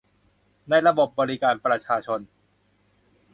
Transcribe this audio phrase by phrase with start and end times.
[0.69, 2.19] ในระบบบริการประชาชน